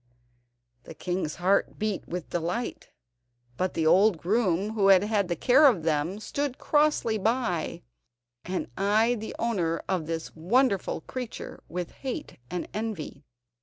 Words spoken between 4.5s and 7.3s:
who had had the care of them stood crossly